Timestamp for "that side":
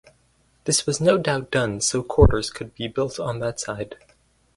3.37-3.97